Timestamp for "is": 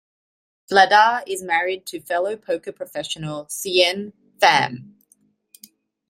1.27-1.43